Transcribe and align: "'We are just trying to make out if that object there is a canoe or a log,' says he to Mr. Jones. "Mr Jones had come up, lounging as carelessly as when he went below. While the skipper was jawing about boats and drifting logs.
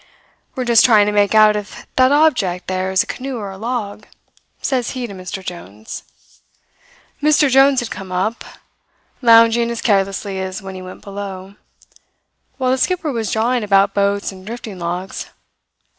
"'We 0.55 0.63
are 0.63 0.65
just 0.65 0.83
trying 0.83 1.05
to 1.05 1.11
make 1.11 1.35
out 1.35 1.55
if 1.55 1.85
that 1.95 2.11
object 2.11 2.65
there 2.65 2.89
is 2.89 3.03
a 3.03 3.05
canoe 3.05 3.37
or 3.37 3.51
a 3.51 3.57
log,' 3.59 4.07
says 4.59 4.89
he 4.97 5.05
to 5.05 5.13
Mr. 5.13 5.45
Jones. 5.45 6.01
"Mr 7.21 7.51
Jones 7.51 7.81
had 7.81 7.91
come 7.91 8.11
up, 8.11 8.43
lounging 9.21 9.69
as 9.69 9.79
carelessly 9.83 10.39
as 10.39 10.59
when 10.59 10.73
he 10.73 10.81
went 10.81 11.03
below. 11.03 11.53
While 12.57 12.71
the 12.71 12.79
skipper 12.79 13.11
was 13.11 13.29
jawing 13.29 13.63
about 13.63 13.93
boats 13.93 14.31
and 14.31 14.43
drifting 14.43 14.79
logs. 14.79 15.29